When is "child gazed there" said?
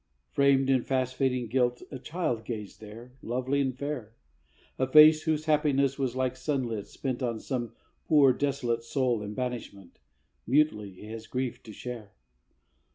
1.99-3.11